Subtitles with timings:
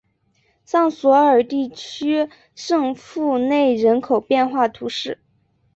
[0.65, 5.19] 尚索尔地区圣博内人口变化图示